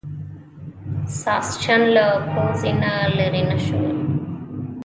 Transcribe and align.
ساسچن 1.21 1.81
له 1.95 2.05
پوزې 2.31 2.71
نه 2.81 2.91
لرې 3.17 3.43
نه 3.49 3.57
شول. 3.65 3.89